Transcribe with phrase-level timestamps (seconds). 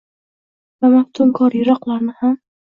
[0.85, 2.35] Va maftunkor yiroqlarni ham.